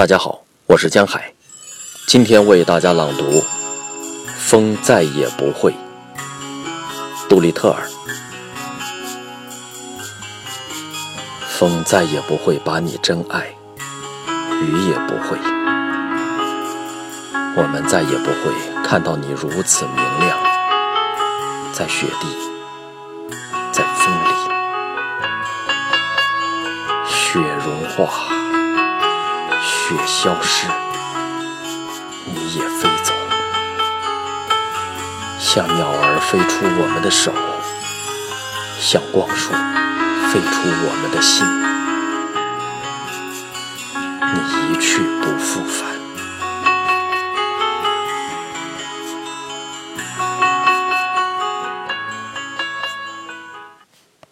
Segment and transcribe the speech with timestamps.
[0.00, 1.34] 大家好，我是江海，
[2.06, 3.24] 今天为大家朗读
[4.34, 5.72] 《风再也不会》。
[7.28, 7.82] 杜立特尔，
[11.50, 13.54] 风再也不会把你真爱，
[14.62, 15.36] 雨也不会，
[17.58, 20.38] 我们再也不会看到你如此明亮，
[21.74, 22.26] 在雪地，
[23.70, 24.30] 在风里，
[27.06, 28.39] 雪融化。
[29.90, 30.68] 雪消失，
[32.26, 33.12] 你也飞走，
[35.40, 37.32] 像鸟儿飞出我们的手，
[38.78, 39.50] 像光束
[40.30, 40.46] 飞出
[40.86, 41.44] 我们的心，
[44.32, 44.38] 你
[44.72, 45.89] 一去不复返。